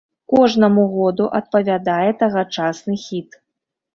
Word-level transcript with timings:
Кожнаму 0.31 0.85
году 0.93 1.27
адпавядае 1.41 2.09
тагачасны 2.23 2.97
хіт. 3.05 3.39